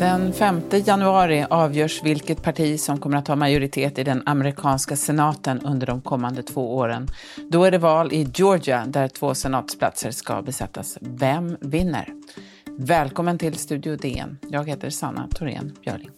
[0.00, 5.60] Den 5 januari avgörs vilket parti som kommer att ha majoritet i den amerikanska senaten
[5.60, 7.08] under de kommande två åren.
[7.50, 10.98] Då är det val i Georgia där två senatsplatser ska besättas.
[11.00, 12.08] Vem vinner?
[12.82, 14.38] Välkommen till Studio DN.
[14.48, 16.10] Jag heter Sanna Thorén Björling.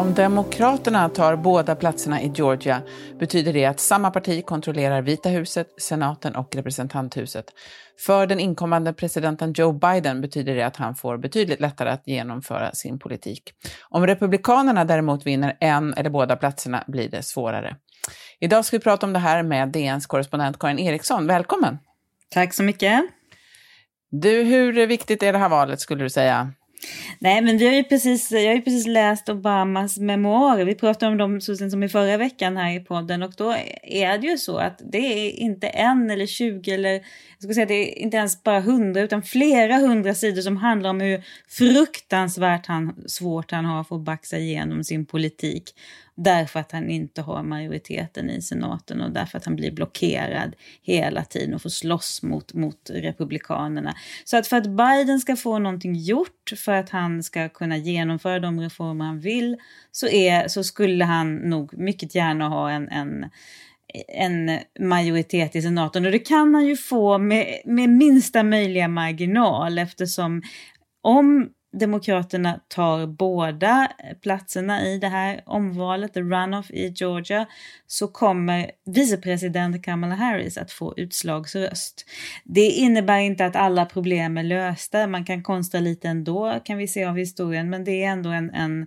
[0.00, 2.82] Om Demokraterna tar båda platserna i Georgia
[3.18, 7.44] betyder det att samma parti kontrollerar Vita huset, senaten och representanthuset.
[8.06, 12.72] För den inkommande presidenten Joe Biden betyder det att han får betydligt lättare att genomföra
[12.72, 13.42] sin politik.
[13.88, 17.76] Om Republikanerna däremot vinner en eller båda platserna blir det svårare.
[18.40, 21.26] Idag ska vi prata om det här med DNs korrespondent Karin Eriksson.
[21.26, 21.78] Välkommen!
[22.30, 23.00] Tack så mycket!
[24.10, 26.52] Du, hur viktigt är det här valet skulle du säga?
[27.18, 30.64] Nej, men vi har ju precis, jag har ju precis läst Obamas memoarer.
[30.64, 33.54] Vi pratade om dem så sent som i förra veckan här i podden och då
[33.82, 37.02] är det ju så att det är inte en eller tjugo eller jag
[37.38, 41.00] skulle säga det är inte ens bara hundra utan flera hundra sidor som handlar om
[41.00, 45.74] hur fruktansvärt han, svårt han har för att baxa igenom sin politik
[46.22, 51.24] därför att han inte har majoriteten i senaten och därför att han blir blockerad hela
[51.24, 53.94] tiden och får slåss mot, mot republikanerna.
[54.24, 58.38] Så att för att Biden ska få någonting gjort, för att han ska kunna genomföra
[58.38, 59.56] de reformer han vill,
[59.92, 63.30] så, är, så skulle han nog mycket gärna ha en, en
[64.08, 69.78] en majoritet i senaten och det kan han ju få med, med minsta möjliga marginal
[69.78, 70.42] eftersom
[71.02, 77.46] om Demokraterna tar båda eh, platserna i det här omvalet, the runoff i Georgia,
[77.86, 82.06] så kommer vicepresident Kamala Harris att få utslagsröst.
[82.44, 86.88] Det innebär inte att alla problem är lösta, man kan konstra lite ändå kan vi
[86.88, 88.86] se av historien, men det är ändå en, en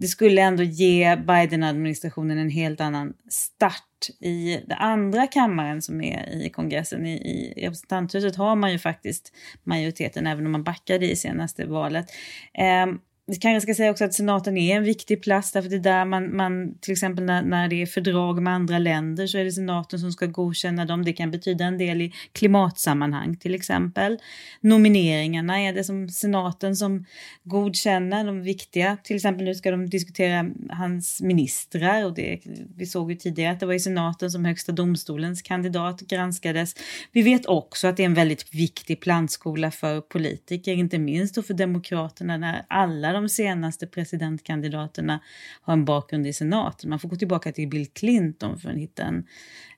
[0.00, 3.84] det skulle ändå ge Biden-administrationen en helt annan start.
[4.20, 9.32] I den andra kammaren som är i kongressen, i, i representanthuset, har man ju faktiskt
[9.64, 12.06] majoriteten, även om man backade i senaste valet.
[12.54, 12.86] Eh,
[13.30, 16.04] vi kanske ska säga också att senaten är en viktig plats därför det är där
[16.04, 19.52] man, man till exempel när, när det är fördrag med andra länder så är det
[19.52, 21.04] senaten som ska godkänna dem.
[21.04, 24.18] Det kan betyda en del i klimatsammanhang till exempel.
[24.60, 27.04] Nomineringarna är det som senaten som
[27.44, 28.96] godkänner, de viktiga.
[29.04, 32.40] Till exempel nu ska de diskutera hans ministrar och det,
[32.76, 36.74] vi såg ju tidigare att det var i senaten som högsta domstolens kandidat granskades.
[37.12, 41.44] Vi vet också att det är en väldigt viktig plantskola för politiker, inte minst och
[41.44, 45.20] för demokraterna när alla de senaste presidentkandidaterna
[45.62, 46.90] har en bakgrund i senaten.
[46.90, 49.26] Man får gå tillbaka till Bill Clinton för att hitta en,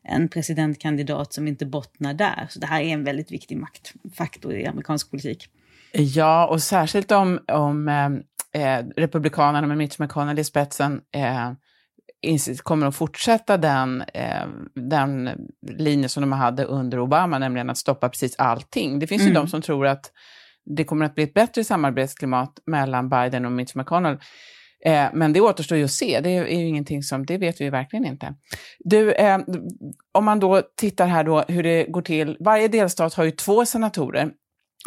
[0.02, 2.46] en presidentkandidat som inte bottnar där.
[2.50, 5.48] Så det här är en väldigt viktig maktfaktor i amerikansk politik.
[5.92, 8.06] Ja, och särskilt om, om eh,
[8.62, 11.52] eh Republikanerna med Mitch McConnell i spetsen eh,
[12.62, 15.30] kommer att fortsätta den, eh, den
[15.68, 18.98] linje som de hade under Obama, nämligen att stoppa precis allting.
[18.98, 19.34] Det finns mm.
[19.34, 20.12] ju de som tror att
[20.76, 24.18] det kommer att bli ett bättre samarbetsklimat mellan Biden och Mitch McConnell.
[24.84, 27.70] Eh, men det återstår ju att se, det är ju ingenting som, det vet vi
[27.70, 28.34] verkligen inte.
[28.78, 29.38] Du, eh,
[30.12, 33.66] om man då tittar här då hur det går till, varje delstat har ju två
[33.66, 34.30] senatorer.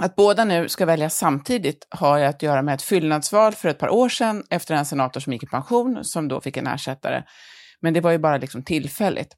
[0.02, 3.78] Att båda nu ska väljas samtidigt har ju att göra med ett fyllnadsval för ett
[3.78, 7.24] par år sedan efter en senator som gick i pension, som då fick en ersättare.
[7.82, 9.36] Men det var ju bara liksom tillfälligt.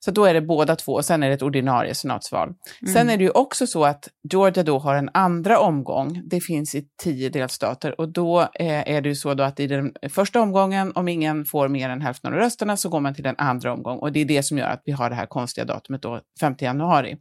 [0.00, 2.48] Så då är det båda två och sen är det ett ordinarie senatsval.
[2.82, 2.94] Mm.
[2.94, 6.22] Sen är det ju också så att Georgia då har en andra omgång.
[6.24, 9.66] Det finns i tio delstater och då eh, är det ju så då att i
[9.66, 13.26] den första omgången, om ingen får mer än hälften av rösterna, så går man till
[13.26, 15.64] en andra omgång och det är det som gör att vi har det här konstiga
[15.64, 17.16] datumet då, 5 januari.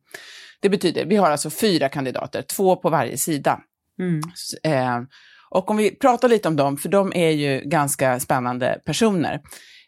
[0.61, 3.59] Det betyder, vi har alltså fyra kandidater, två på varje sida.
[3.99, 4.21] Mm.
[4.63, 5.07] Eh,
[5.49, 9.41] och om vi pratar lite om dem, för de är ju ganska spännande personer.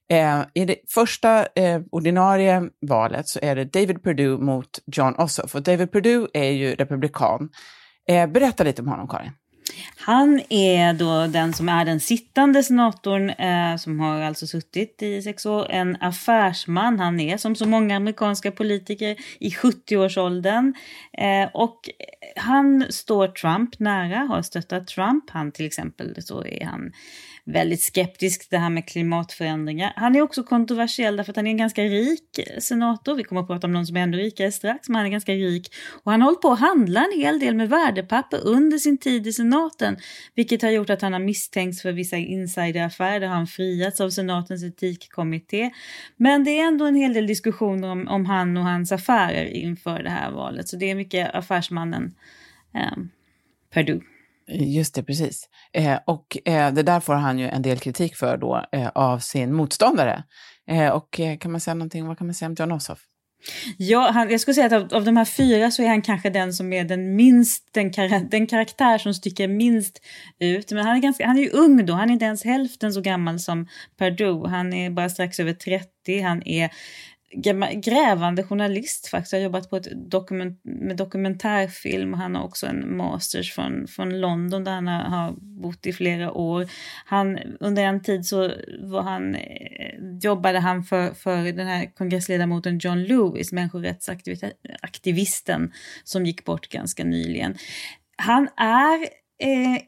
[0.09, 5.55] Eh, I det första eh, ordinarie valet så är det David Perdue mot John Ossoff.
[5.55, 7.49] Och David Perdue är ju republikan.
[8.09, 9.31] Eh, berätta lite om honom, Karin.
[9.97, 15.21] Han är då den som är den sittande senatorn eh, som har alltså suttit i
[15.21, 15.71] sex år.
[15.71, 16.99] En affärsman.
[16.99, 20.73] Han är som så många amerikanska politiker i 70-årsåldern.
[21.13, 21.89] Eh, och
[22.35, 25.29] han står Trump nära, har stöttat Trump.
[25.29, 26.91] Han till exempel så är han
[27.47, 29.93] väldigt skeptisk till det här med klimatförändringar.
[29.95, 33.15] Han är också kontroversiell därför att han är en ganska rik senator.
[33.15, 35.33] Vi kommer att prata om någon som är ännu rikare strax, men han är ganska
[35.33, 35.73] rik.
[36.03, 39.27] Och han har hållit på att handla en hel del med värdepapper under sin tid
[39.27, 39.97] i senaten,
[40.35, 43.19] vilket har gjort att han har misstänkts för vissa insideraffärer.
[43.19, 45.71] Där har han friats av senatens etikkommitté.
[46.17, 50.03] Men det är ändå en hel del diskussioner om, om han och hans affärer inför
[50.03, 52.15] det här valet, så det är mycket affärsmannen.
[52.73, 52.97] eh,
[53.73, 54.01] Perdue.
[54.47, 55.49] Just det, precis.
[55.73, 59.19] Eh, och eh, det där får han ju en del kritik för då eh, av
[59.19, 60.23] sin motståndare.
[60.67, 62.99] Eh, och eh, kan man säga någonting, vad kan man säga om John Ossoff?
[63.77, 66.29] Ja, han, jag skulle säga att av, av de här fyra så är han kanske
[66.29, 70.01] den som är den minst, den, kar den karaktär som sticker minst
[70.39, 70.71] ut.
[70.71, 73.01] Men han är, ganska, han är ju ung då, han är inte ens hälften så
[73.01, 73.67] gammal som
[73.97, 74.49] Perdue.
[74.49, 76.69] Han är bara strax över 30, han är
[77.73, 79.33] grävande journalist faktiskt.
[79.33, 82.13] har jobbat på ett dokument, med dokumentärfilm.
[82.13, 86.67] Han har också en masters från, från London där han har, bott i flera år.
[87.05, 89.41] Han, under en tid så var han, eh,
[90.21, 95.71] jobbade han för, för den här kongressledamoten John Lewis, människorättsaktivisten
[96.03, 97.55] som gick bort ganska nyligen.
[98.17, 98.99] Han är
[99.39, 99.81] eh,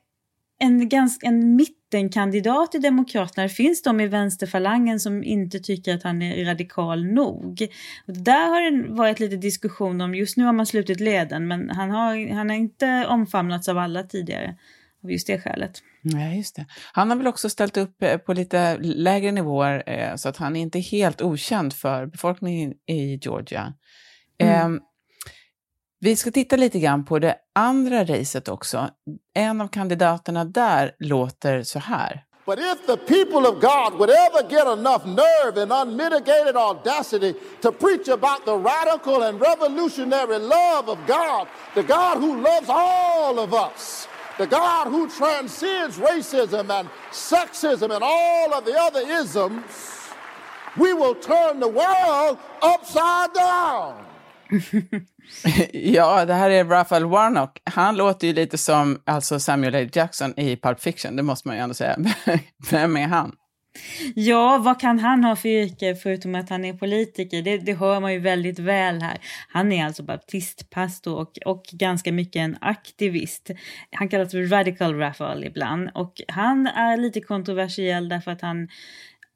[0.59, 1.55] en, ganska, en
[1.93, 3.43] mittenkandidat i Demokraterna.
[3.43, 7.67] Det finns de i vänsterfalangen som inte tycker att han är radikal nog.
[8.07, 11.69] Och där har det varit lite diskussion om, just nu har man slutit leden, men
[11.69, 14.55] han har, han har inte omfamnats av alla tidigare
[15.03, 15.71] av just det skälet.
[16.01, 16.65] Nej, just det.
[16.93, 20.55] Han har väl också ställt upp eh, på lite lägre nivåer eh, så att han
[20.55, 23.73] är inte helt okänd för befolkningen i Georgia.
[24.41, 24.79] Mm.
[26.01, 28.89] Vi ska titta lite grann på det andra racet också.
[29.33, 32.23] En av kandidaterna där låter så här.
[32.45, 37.71] But if the people of God would ever get enough nerve and unmitigated audacity to
[37.71, 43.53] preach about the radical and revolutionary love of God, the God who loves all of
[43.53, 44.07] us,
[44.37, 50.09] the God who transcends racism and sexism and all of the other isms,
[50.77, 54.05] we will turn the world upside down.
[55.73, 57.61] ja, det här är Raphael Warnock.
[57.63, 59.89] Han låter ju lite som alltså Samuel L.
[59.93, 61.97] Jackson i Pulp Fiction, det måste man ju ändå säga.
[62.71, 63.31] Vem är han?
[64.15, 67.41] Ja, vad kan han ha för yrke förutom att han är politiker?
[67.41, 69.17] Det, det hör man ju väldigt väl här.
[69.49, 73.49] Han är alltså baptistpastor och, och ganska mycket en aktivist.
[73.91, 78.67] Han kallas för Radical Raphael ibland och han är lite kontroversiell därför att han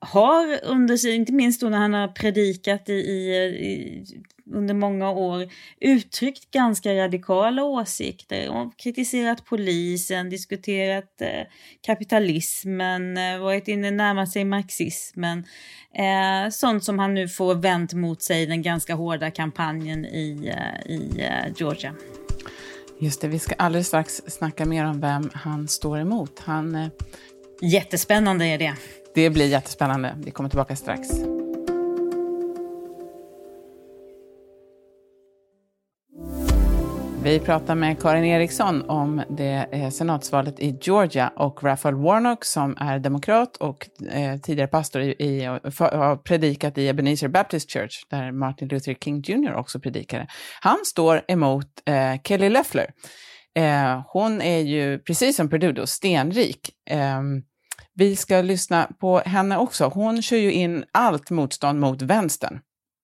[0.03, 4.05] har under sig, inte minst då när han har predikat i, i,
[4.53, 11.47] under många år, uttryckt ganska radikala åsikter och kritiserat polisen, diskuterat eh,
[11.81, 15.45] kapitalismen, eh, varit inne närmat sig marxismen.
[15.93, 20.91] Eh, sånt som han nu får vänt mot sig den ganska hårda kampanjen i, eh,
[20.91, 21.95] i eh, Georgia.
[22.99, 26.39] Just det, vi ska alldeles strax snacka mer om vem han står emot.
[26.39, 26.87] Han, eh...
[27.61, 28.73] Jättespännande är det.
[29.15, 30.15] Det blir jättespännande.
[30.25, 31.09] Vi kommer tillbaka strax.
[37.23, 42.77] Vi pratar med Karin Eriksson om det eh, senatsvalet i Georgia och Raphael Warnock som
[42.79, 48.31] är demokrat och eh, tidigare pastor i, i, har predikat i Ebenezer Baptist Church där
[48.31, 50.27] Martin Luther King Jr också predikade.
[50.61, 52.87] Han står emot eh, Kelly Loeffler.
[53.55, 56.69] Eh, hon är ju, precis som Perdudo, stenrik.
[56.89, 57.41] Ehm,
[57.95, 59.85] vi ska lyssna på henne också.
[59.85, 62.59] Hon kör ju in allt motstånd mot vänstern.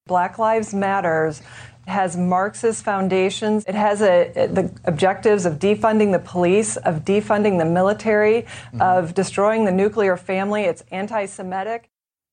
[0.08, 1.42] Black Lives Matters
[1.86, 3.64] has Marxist foundations.
[3.66, 8.98] It has a, the objectives of defunding the police, of defunding the military, mm.
[8.98, 10.62] of destroying the nuclear family.
[10.62, 11.90] It's anti-Semitic.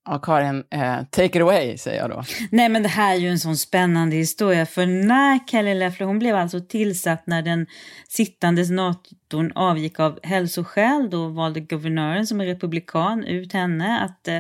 [0.10, 2.24] Ja, Karin, eh, take it away, säger jag då.
[2.52, 4.66] Nej, men det här är ju en sån spännande historia.
[4.66, 7.68] För när Kelly Leffler hon blev alltså tillsatt när den
[8.08, 11.10] sittande senatorn avgick av hälsoskäl.
[11.10, 14.40] Då valde guvernören, som är republikan, ut henne att eh,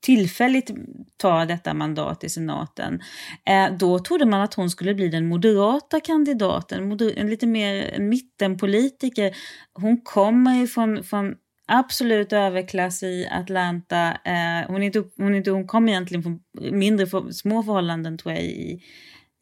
[0.00, 0.70] tillfälligt
[1.16, 3.00] ta detta mandat i senaten.
[3.46, 7.94] Eh, då trodde man att hon skulle bli den moderata kandidaten, moder en lite mer
[7.94, 9.36] en mittenpolitiker.
[9.74, 11.34] Hon kommer från, från
[11.66, 14.18] absolut överklass i Atlanta.
[14.24, 16.40] Eh, hon, är inte, hon, är inte, hon kom egentligen från
[16.72, 18.82] mindre för, små förhållanden tror jag i,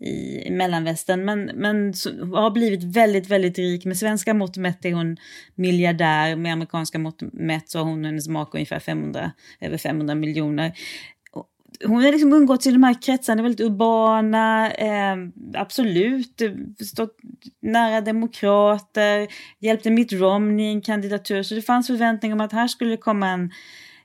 [0.05, 1.95] i mellanvästern men, men
[2.35, 3.85] har blivit väldigt, väldigt rik.
[3.85, 5.17] Med svenska mått mätt är hon
[5.55, 10.15] miljardär, med amerikanska mått mätt så har hon och hennes make ungefär 500, över 500
[10.15, 10.73] miljoner
[11.85, 15.17] hon har liksom umgåtts i de här kretsarna, väldigt urbana, eh,
[15.55, 16.43] absolut
[16.87, 17.17] stått
[17.63, 22.69] nära demokrater, hjälpte Mitt Romney i en kandidatur, så det fanns förväntningar om att här
[22.69, 23.51] skulle komma en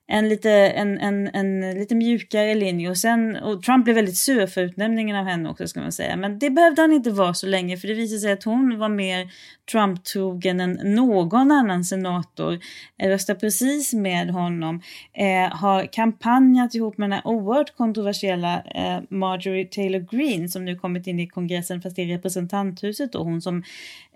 [0.08, 2.90] en lite, en, en, en lite mjukare linje.
[2.90, 6.16] Och, sen, och Trump blev väldigt sur för utnämningen av henne också ska man säga.
[6.16, 8.90] Men det behövde han inte vara så länge för det visade sig att hon var
[8.90, 9.32] mer
[9.72, 12.60] Trump-trogen än någon annan senator.
[13.04, 14.82] Röstar precis med honom.
[15.14, 20.76] Eh, har kampanjat ihop med den här oerhört kontroversiella eh, Marjorie Taylor Greene som nu
[20.76, 23.64] kommit in i kongressen fast i representanthuset och Hon som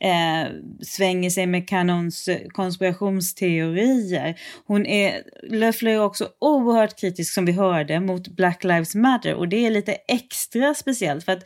[0.01, 4.35] eh, svänger sig med kanons konspirationsteorier.
[4.67, 5.23] Hon är
[5.81, 9.71] Loeffler är också oerhört kritisk som vi hörde mot Black Lives Matter och det är
[9.71, 11.43] lite extra speciellt för att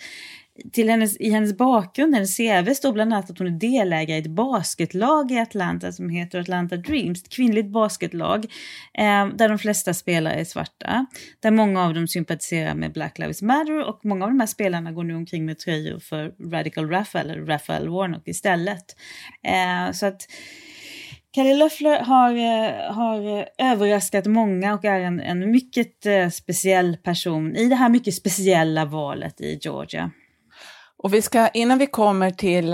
[0.74, 4.22] till hennes, i hennes bakgrund, hennes CV står bland annat att hon är delägare i
[4.22, 8.46] ett basketlag i Atlanta som heter Atlanta Dreams, ett kvinnligt basketlag
[8.94, 11.06] eh, där de flesta spelare är svarta.
[11.40, 14.92] Där många av dem sympatiserar med Black Lives Matter och många av de här spelarna
[14.92, 18.96] går nu omkring med tröjor för Radical Raphael, eller Raphael Warnock istället.
[19.44, 20.28] Eh, så att
[21.34, 26.98] Kalle Löffler har, eh, har eh, överraskat många och är en, en mycket eh, speciell
[26.98, 30.12] person i det här mycket speciella valet i Georgia.
[30.98, 32.72] Och vi ska, innan vi kommer till,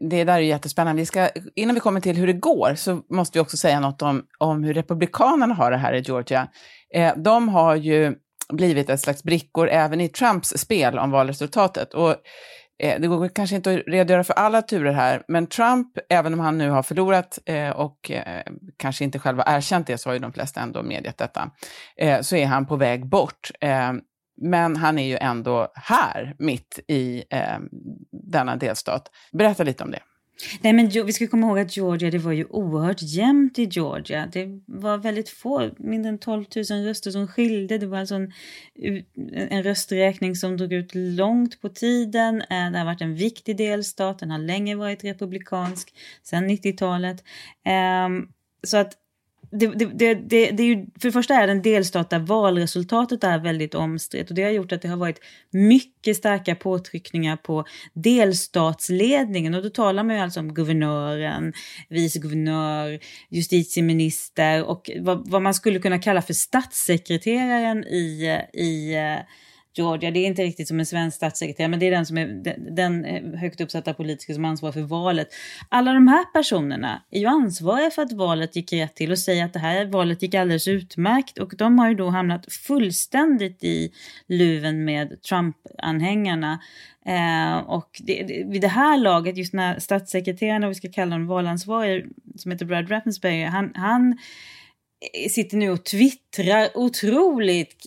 [0.00, 3.38] det där är jättespännande, vi ska, innan vi kommer till hur det går så måste
[3.38, 6.48] vi också säga något om, om hur Republikanerna har det här i Georgia.
[7.16, 8.14] De har ju
[8.52, 11.94] blivit ett slags brickor även i Trumps spel om valresultatet.
[11.94, 12.16] Och
[12.78, 16.40] Eh, det går kanske inte att redogöra för alla turer här, men Trump, även om
[16.40, 18.42] han nu har förlorat eh, och eh,
[18.76, 21.50] kanske inte själv har erkänt det, så har ju de flesta ändå medgett detta,
[21.96, 23.50] eh, så är han på väg bort.
[23.60, 23.92] Eh,
[24.36, 27.58] men han är ju ändå här, mitt i eh,
[28.10, 29.10] denna delstat.
[29.32, 30.00] Berätta lite om det.
[30.60, 34.26] Nej, men vi ska komma ihåg att Georgia, det var ju oerhört jämnt i Georgia.
[34.32, 37.78] Det var väldigt få, mindre än 12 000 röster som skilde.
[37.78, 38.32] Det var alltså en,
[39.34, 42.40] en rösträkning som drog ut långt på tiden.
[42.40, 47.24] Eh, det har varit en viktig delstat, den har länge varit republikansk, sedan 90-talet.
[47.64, 48.28] Ehm,
[48.62, 48.92] så att
[49.58, 53.24] det, det, det, det, är ju, för det första är det en delstat där valresultatet
[53.24, 54.30] är väldigt omstritt.
[54.30, 55.20] Och det har gjort att det har varit
[55.50, 59.54] mycket starka påtryckningar på delstatsledningen.
[59.54, 61.52] Och då talar man ju alltså om guvernören,
[61.88, 62.98] vice guvernör,
[63.30, 69.18] justitieminister och vad, vad man skulle kunna kalla för statssekreteraren i, i eh,
[69.78, 70.10] Georgia.
[70.10, 72.26] Det är inte riktigt som en svensk statssekreterare, men det är den som är
[72.70, 75.28] den eh, högt uppsatta politiker som ansvarar för valet.
[75.68, 79.44] Alla de här personerna är ju ansvariga för att valet gick rätt till och säger
[79.44, 83.92] att det här valet gick alldeles utmärkt och de har ju då hamnat fullständigt i
[84.26, 86.58] luven med Trump-anhängarna.
[87.06, 91.14] Eh, och det, det, vid det här laget, just när statssekreteraren, och vi ska kalla
[91.14, 94.18] honom valansvarig, som heter Brad Raffensperger, han, han
[95.30, 97.86] sitter nu och twittrar otroligt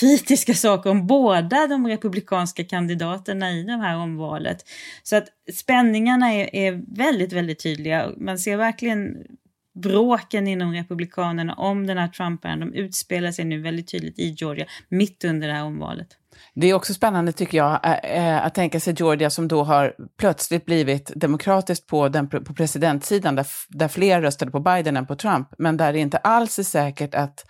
[0.00, 4.64] kritiska saker om båda de republikanska kandidaterna i det här omvalet.
[5.02, 8.10] Så att spänningarna är, är väldigt, väldigt tydliga.
[8.16, 9.26] Man ser verkligen
[9.74, 12.60] bråken inom Republikanerna om den här Trump-äran.
[12.60, 16.08] De utspelar sig nu väldigt tydligt i Georgia, mitt under det här omvalet.
[16.54, 17.80] Det är också spännande tycker jag
[18.42, 23.46] att tänka sig Georgia som då har plötsligt blivit demokratiskt på, den, på presidentsidan där,
[23.68, 27.14] där fler röstade på Biden än på Trump, men där det inte alls är säkert
[27.14, 27.44] att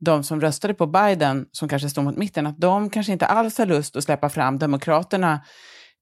[0.00, 3.58] de som röstade på Biden, som kanske står mot mitten, att de kanske inte alls
[3.58, 5.40] har lust att släppa fram demokraterna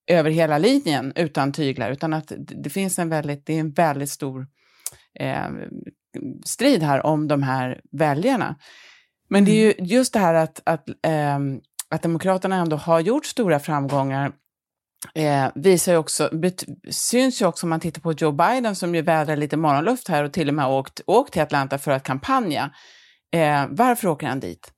[0.06, 4.10] över hela linjen utan tyglar, utan att det finns en väldigt, det är en väldigt
[4.10, 4.46] stor
[5.20, 5.48] eh,
[6.44, 8.56] strid här om de här väljarna.
[9.28, 9.86] Men det är ju mm.
[9.86, 11.38] just det här att, att eh,
[11.92, 14.32] att Demokraterna ändå har gjort stora framgångar
[15.14, 16.30] eh, visar ju också,
[16.90, 20.24] syns ju också om man tittar på Joe Biden som ju vädrar lite morgonluft här
[20.24, 22.70] och till och med åkt, åkt till Atlanta för att kampanja.
[23.34, 24.71] Eh, varför åker han dit?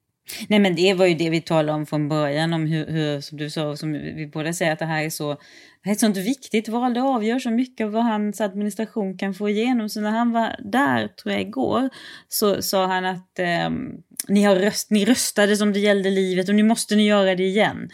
[0.48, 3.38] Nej men det var ju det vi talade om från början om hur, hur som
[3.38, 5.36] du sa, som vi båda säger att det här är så
[5.84, 9.34] det är ett sånt viktigt val, det avgör så mycket av vad hans administration kan
[9.34, 9.88] få igenom.
[9.88, 11.90] Så när han var där, tror jag igår,
[12.28, 13.70] så sa han att eh,
[14.28, 17.42] ni, har röst, ni röstade som det gällde livet och nu måste ni göra det
[17.42, 17.90] igen.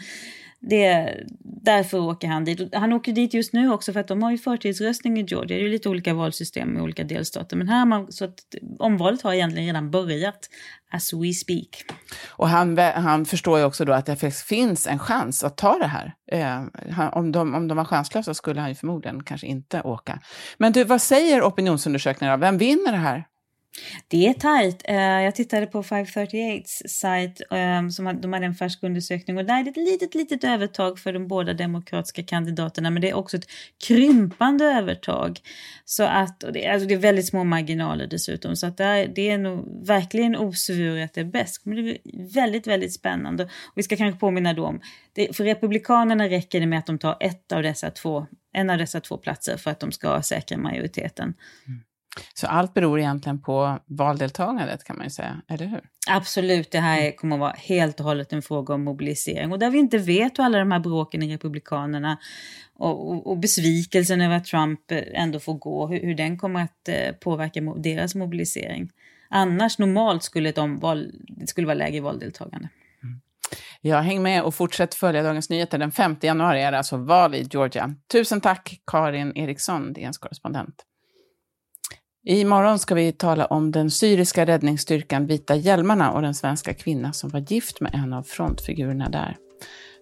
[0.61, 2.75] Det, därför åker han dit.
[2.75, 5.47] Han åker dit just nu också för att de har ju förtidsröstning i Georgia.
[5.47, 7.57] Det är ju lite olika valsystem i olika delstater.
[7.57, 8.35] Men här har man, så att
[8.79, 10.49] omvalet har egentligen redan börjat
[10.91, 11.85] as we speak.
[12.27, 15.87] Och han, han förstår ju också då att det finns en chans att ta det
[15.87, 16.13] här.
[16.31, 20.19] Eh, om, de, om de var chanslösa skulle han ju förmodligen kanske inte åka.
[20.57, 22.37] Men du, vad säger opinionsundersökningarna?
[22.37, 23.25] Vem vinner det här?
[24.07, 24.81] Det är tajt.
[24.85, 29.59] Eh, jag tittade på 538s sajt, ehm, som de hade en färsk undersökning och där
[29.59, 33.37] är det ett litet, litet övertag för de båda demokratiska kandidaterna, men det är också
[33.37, 33.47] ett
[33.87, 35.39] krympande övertag.
[35.85, 39.07] Så att, och det, alltså det är väldigt små marginaler dessutom, så att det är,
[39.07, 41.65] det är nog verkligen osvuret det är bäst.
[41.65, 43.43] Men det är väldigt, väldigt spännande.
[43.43, 44.81] Och vi ska kanske påminna då om,
[45.13, 48.77] det, för Republikanerna räcker det med att de tar ett av dessa två, en av
[48.77, 51.33] dessa två platser för att de ska säkra majoriteten.
[51.67, 51.81] Mm.
[52.33, 55.81] Så allt beror egentligen på valdeltagandet kan man ju säga, eller hur?
[56.09, 59.51] Absolut, det här kommer att vara helt och hållet en fråga om mobilisering.
[59.51, 62.17] Och där vi inte vet hur alla de här bråken i Republikanerna
[62.73, 64.79] och, och, och besvikelsen över att Trump
[65.13, 68.89] ändå får gå, hur, hur den kommer att eh, påverka deras mobilisering.
[69.29, 72.69] Annars normalt skulle ett omval, det skulle vara lägre valdeltagande.
[73.03, 73.21] Mm.
[73.81, 75.77] Ja, häng med och fortsätt följa Dagens Nyheter.
[75.77, 77.95] Den 5 januari är det alltså val i Georgia.
[78.11, 80.85] Tusen tack Karin Eriksson, DNs korrespondent.
[82.25, 87.29] Imorgon ska vi tala om den syriska räddningsstyrkan Vita hjälmarna och den svenska kvinna som
[87.29, 89.37] var gift med en av frontfigurerna där.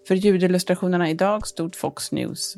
[0.08, 2.56] För ljudillustrationerna idag stod Fox News.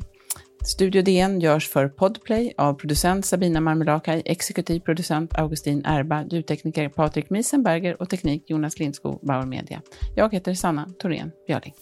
[0.65, 7.29] Studio DN görs för Podplay av producent Sabina Marmelakai, exekutiv producent Augustin Erba, ljudtekniker Patrik
[7.29, 9.81] Miesenberger och teknik Jonas Lindskog, Bauer Media.
[10.15, 11.73] Jag heter Sanna Thorén Björling.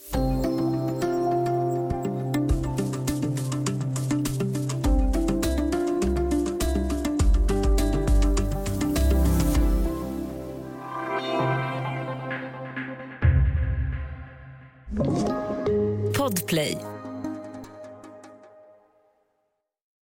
[16.51, 16.90] Podplay